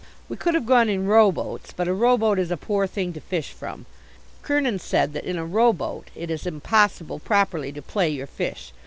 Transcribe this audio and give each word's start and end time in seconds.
We 0.27 0.35
could 0.35 0.55
have 0.55 0.65
gone 0.65 0.89
in 0.89 1.05
row 1.05 1.31
boats, 1.31 1.73
but 1.75 1.87
a 1.87 1.93
row 1.93 2.17
boat 2.17 2.39
is 2.39 2.49
a 2.49 2.57
poor 2.57 2.87
thing 2.87 3.13
to 3.13 3.21
fish 3.21 3.51
from. 3.51 3.85
Kernin 4.41 4.79
said 4.79 5.13
that 5.13 5.25
in 5.25 5.37
a 5.37 5.45
row 5.45 5.73
boat 5.73 6.09
it 6.15 6.31
is 6.31 6.47
impossible 6.47 7.19
properly 7.19 7.71
to 7.71 7.83
"play" 7.83 8.09
your 8.09 8.25
fish. 8.25 8.73